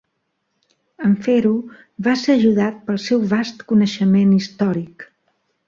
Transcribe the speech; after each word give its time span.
En 1.09 1.13
fer-ho, 1.27 1.51
va 2.09 2.15
ser 2.23 2.37
ajudat 2.39 2.81
pel 2.89 2.99
seu 3.05 3.23
vast 3.37 3.63
coneixement 3.75 4.35
històric. 4.41 5.09